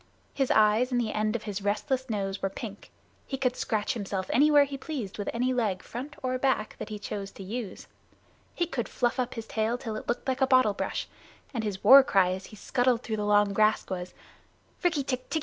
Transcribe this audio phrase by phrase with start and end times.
[0.33, 2.89] His eyes and the end of his restless nose were pink.
[3.27, 6.97] He could scratch himself anywhere he pleased with any leg, front or back, that he
[6.97, 7.85] chose to use.
[8.55, 11.07] He could fluff up his tail till it looked like a bottle brush,
[11.53, 14.15] and his war cry as he scuttled through the long grass was:
[14.83, 15.39] "Rikk tikk tikki tikki tchk!"